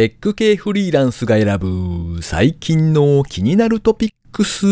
[0.00, 4.64] テック系フリーランスが選ぶ最近の気になるトピックス。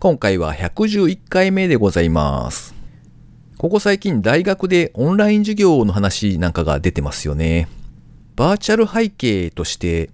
[0.00, 2.74] 今回は111回目でございます。
[3.56, 7.68] ここ最近大学でオンライン授業の話なんかが出てますよね。
[8.34, 10.10] バーチャル背景として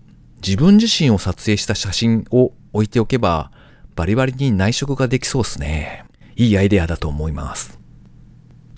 [0.47, 3.51] 自分自身を撮影した写真を置いておけば
[3.97, 6.05] バリバリに内職ができそうですね。
[6.37, 7.80] いいアイデアだと思います。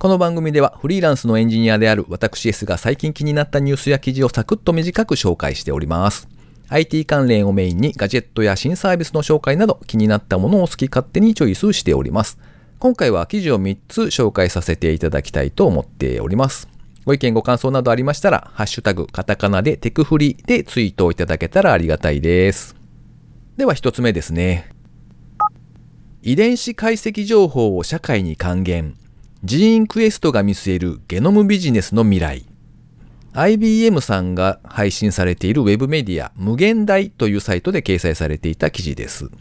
[0.02, 6.26] この番組ではフリーランスのエンジニアである私 S が最近気になったニュースや記事をサクッと短く紹介しております。
[6.70, 12.40] IT 関連をメインにガジェットや新サービスの紹介など気になったものを好き勝手にチョイスしております。
[12.80, 16.66] 今回は記事を3つ紹介させていただきたいと思っております。
[17.04, 22.74] ご意見ご感想などありましたら、ハッシュタグカタカナでテクフリでツイートをいただけたらありがたいです。
[23.56, 24.68] では1つ目ですね。
[26.22, 28.96] 遺伝子解析情報を社会に還元。
[29.44, 32.46] ジーンクエストが見据えるゲノムビジネスの未来。
[33.32, 39.32] IBM さんが配信されているウェブメディア無限大というサイトで掲載されていた記事です。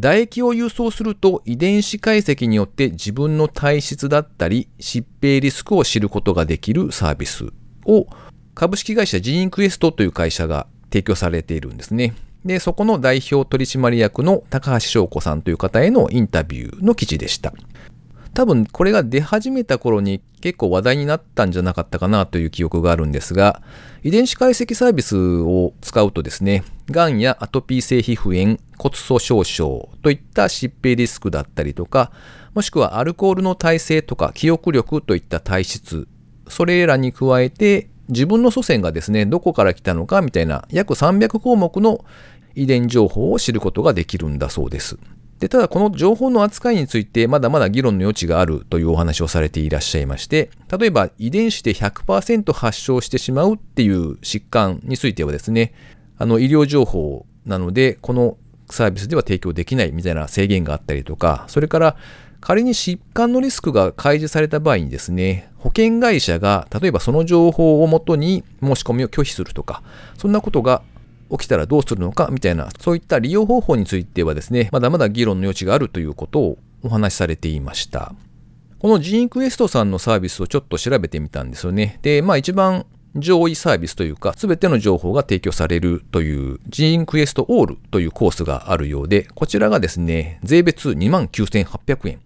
[0.00, 7.52] 唾液を輸送すると遺伝子解析によって自分の体質だったり疾病リスクを知ることができるサービス
[7.84, 8.06] を
[8.54, 12.14] 株式会社ジーンクエストという会社が提供されているんですね。
[12.46, 17.52] で、そこの代表取締役の高橋翔子さんという方へのインタビューの記事でした。
[18.38, 23.62] 多分これが出始めた頃に結構話題になったんじゃなかったかなという記憶があるんですが、
[24.04, 32.12] 遺伝子解析サービスを使うとですね、がんやアトピー性皮膚炎、骨粗鬆症といった疾病リスクだったりとか、
[32.54, 36.06] もしくはアルコールの耐性とか記憶力といった体質、
[36.46, 42.04] それらに加えて自分の祖先がですね、どこから来たのかみたいな約300項目の
[42.54, 44.96] 遺伝情報を知ることができるんだそうです。
[45.38, 55.72] で、ただこの情報の扱いについてまだまだ議論の余地があるというお話をされていらっしゃいまして、例えば遺伝子で100%発症してしまうっていう疾患についてはですね、
[56.16, 58.36] あの医療情報なので、この
[58.70, 61.96] サービスでは提供できないみたいな制限があったりとか、それから
[62.40, 69.82] 仮に疾患のリスクが開示された場合にですね、保険会社が例えばその情報をもとに申し込みを拒否するとか、
[70.16, 70.82] そんなことが
[71.30, 78.14] 起きたらどうするのかみたいな、そういった利用方法についてはですね、まだまだ議論の余地があるということをお話しされていました。
[78.78, 81.98] このジーンクエストさんのサービスをちょっと調べてみたんですよね。
[82.02, 82.86] で、まあ一番
[83.16, 92.20] 上位サービスというか、すべての情報が提供されるという、ジーンクエストオールというコースがあるようで、こちらがですね、税別29,800円。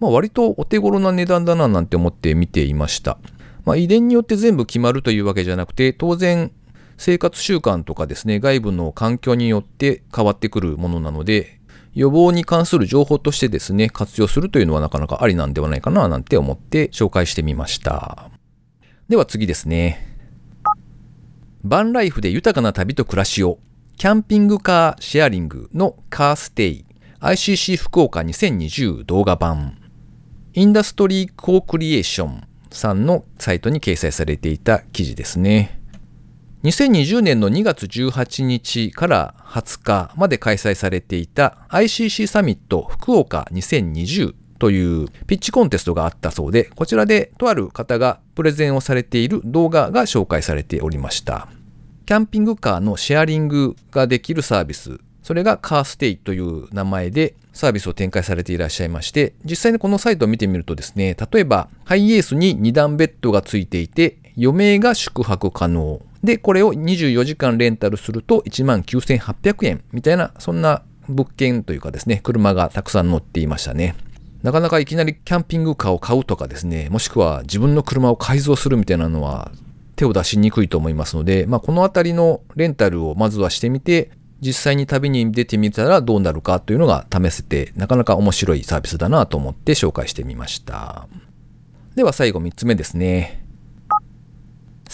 [0.00, 3.18] まあ割とお手頃な値段だななんて思って見ていました。
[3.64, 6.50] まあ遺伝によって全部決まるというわけじゃなくて、当然
[6.96, 11.60] 生活習慣とかですね、外部の環境によって変わってくるものなので、
[11.94, 18.30] 予防に関する情報としてですね、活用するというのはなかなかありなんではないかななんて思って紹介してみました。
[19.08, 20.16] では次ですね。
[21.64, 23.58] バンライフで豊かな旅と暮らしを、
[23.96, 26.84] キャンピングカーシェアリングのカーステイ、
[27.20, 29.78] ICC 福岡2020動画版、
[30.52, 35.75] インダストリーコークリエーションさんのサイトに掲載されていた記事ですね。
[36.66, 51.46] 2020年の2月18日から20日まで開催されていた ICC サミット福岡2020というピッチコンテストがあったそうで、こちらでとある方がプレゼンをされている動画が紹介されておりました。
[52.04, 66.02] キャンピングカーのシェアリングができるサービス、それがカーステイという名前でサービスを展開されていらっしゃいまして、実際にこのサイトを見てみるとですね、例えばハイエースに2段ベッドがついていて、余命が宿泊可能。
[66.22, 73.94] で、これを24時間レンタルすると19,800円みたいな、そんな物件というかですね、車がたくさん載っていましたね。
[74.42, 79.50] なかなかいきなりキャンピングカーを買うとかですね、もしくは自分の車を改造するみたいなのは
[79.96, 84.10] 手を出しにくいと思いますので、まあ、このあたりのレンタルをまずはしてみて、
[84.40, 91.08] 実際に旅に出てみたらどうなるかというのが試せて、なかなか面白いサービスだなと思って紹介してみました。
[91.94, 93.45] では最後3つ目ですね。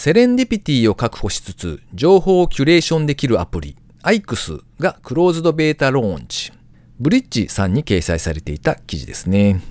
[0.03, 6.51] セレンディピティを確保しつつ、情報をキュレーションできるアプリ、IX がクローズドベータローンチ。
[6.99, 9.61] ブリッジさんに掲載されていた記事ですね。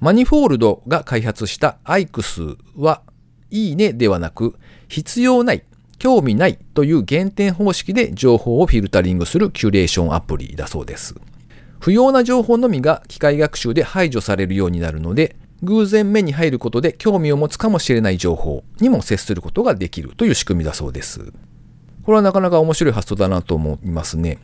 [0.00, 3.00] マニフォールドが開発した IX は、
[3.50, 4.54] いいねではなく、
[4.86, 5.62] 必要ない、
[5.98, 11.14] 興味ないという減点方式で情報をフィルタリングするキュレーションアプリだそうです。
[11.80, 21.32] 不要な情報のみが機械学習で排除されるようになるので、偶然目に入ることで興味を持つかもしれない情報にも接することができるという仕組みだそうです。
[22.04, 24.38] これはなかなか面白い発想だなと思いますね。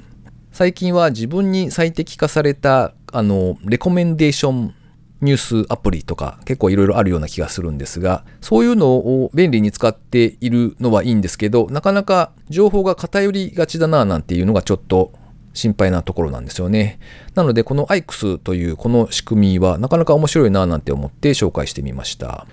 [0.53, 4.75] 最近は自分に最適化されたあのレコメンデーション
[5.21, 15.13] ニュースアプリとか結構いろいろあるような気がするんですが、そういうのを便利に使っているのはいいんですけど、なかなか情報が偏りがちだななんていうのがちょっと
[15.55, 16.99] 心配なところなんですよね。
[17.35, 22.47] なのでこの IX というこの仕組みはなかなか面白いななんて思って紹介してみました。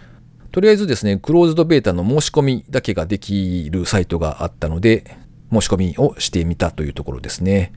[0.52, 5.18] とりあえずですね、クローズドベータの申し込みだけができるサイトがあったので、
[5.52, 7.74] 申し込みをしてみたというところですね。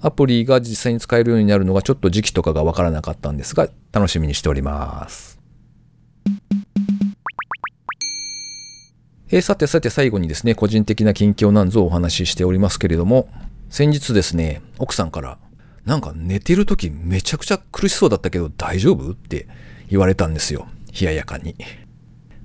[0.00, 5.38] アプリが実際に使えるようになるのがちょっと時期とかがわからなかったんですが、楽しみにしております。
[9.32, 13.28] えー、さてさて最後にですね、個人的な近況なんぞをお話ししておりますけれども、
[13.70, 15.38] 先日ですね、奥さんから、
[15.84, 19.12] なんか寝てる時めちゃくちゃ苦しそうだったけど大丈夫？
[19.12, 19.48] って
[19.88, 20.66] 言われたんですよ。
[21.00, 21.54] 冷ややかに。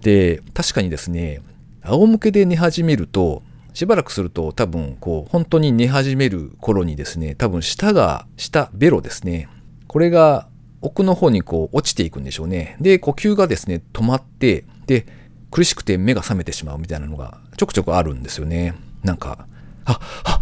[0.01, 1.41] で、確かにですね、
[1.81, 3.43] 仰向けで寝始めると、
[3.73, 9.49] しばらくすると多分こう本当に寝始める頃にですね多分舌が下ベロですね
[9.87, 10.47] これが
[10.79, 15.05] 奥の方にこう落ちていくんでしょうねで呼吸がですね止まってで
[15.51, 19.45] 苦しくて目が覚めてしまうみたいなのがちょくちょくあるんですよねなんか
[19.83, 20.39] はっは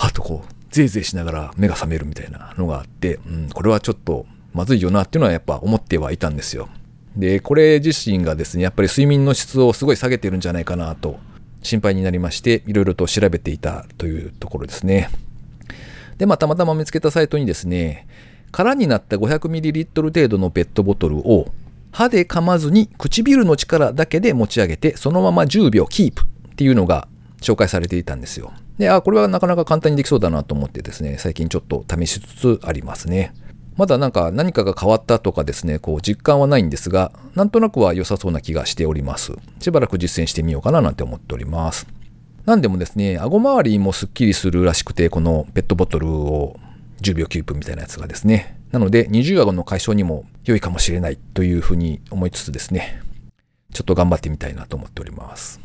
[0.00, 6.68] はっとこうぜいぜいしながら目が覚めるみたいなのがあって、うん、これはちょっとまずいよなっていうのはやっぱ思ってはいたんですよ
[7.16, 11.18] でこれ自身がですねやっぱり睡眠の質をすごい下げてるんじゃないかなと
[11.62, 15.10] 心配になりまして、いろいろと調べていたというところですね。
[16.18, 18.06] で、まあ、たまたま見つけたサイトにですね、
[18.52, 21.52] 空になった 500ml 程度のペットボトルを
[21.92, 27.08] 歯で噛まずに唇の力だけで持ち上げて、そのまま10秒キープっていうのが
[27.40, 28.52] 紹介されていたんですよ。
[28.80, 33.34] で、あ、これはなかなか簡単にできそうだなと思ってですね、最近ちょっと試しつつありますね。
[33.76, 39.34] まだなんか何かが変わったとかですね、こう実感はないんですが、なんとなくは良さそうな気がしております。
[39.60, 41.86] しばらく実践してみようかななんて思っております。
[42.46, 46.56] なんでもですね、顎周りもスッキリするらしくて、このペットボトルを
[47.02, 48.58] 10秒キープみたいなやつがですね。
[48.72, 53.02] なので、二重顎の解消にも良いかもしれないというふうに思いつつですね、
[53.74, 55.60] ちょっと頑張ってみたいなと思っております。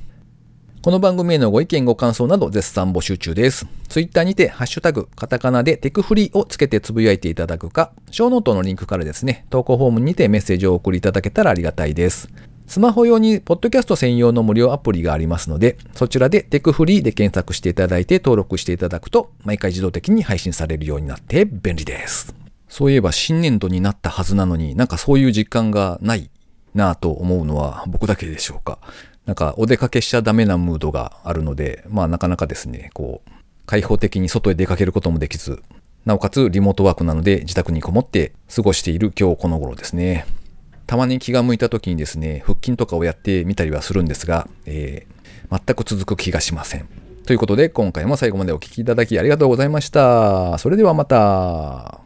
[0.86, 3.66] この番組へのご意見ご感想など絶賛募集中です。
[3.90, 12.30] ツイッターにて、ハッシュタグ、カタカナでテクフリーをつけてつぶやいていただくか、 show note のリンクからですね、投稿フォームにてメッセージをお送りいただけたらありがたいです。
[12.68, 22.36] スマホ用にポッドキャスト専用の無料アプリがありますので、そちらでテクフリーで検索していただいて登録していただくと、毎回自動的に配信されるようになって便利です。
[22.70, 26.30] そういえば新年度になったはずなのになんかそういう実感がない
[26.76, 28.78] なぁと思うのは僕だけでしょうか。
[29.26, 33.32] なんかお出かけしちゃダメなムードがあるので、まあなかなかですね、こう、
[33.66, 35.64] 開放的に外へ出かけることもできず、
[36.06, 40.28] なおかつリモートワークなので自宅にこもって過ごしている今日この頃ですね。
[40.86, 46.88] たまに気が向いた時にですね、腹筋とかをやってみたりはするんですが、えー、全く続く気がしません。
[47.26, 50.60] ということで今回も最後までお聴きいただきありがとうございました。
[50.60, 52.05] それではまた。